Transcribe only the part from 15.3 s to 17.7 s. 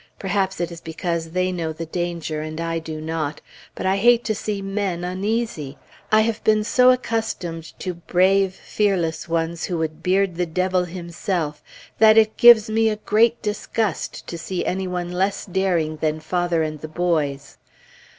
daring than father and the boys.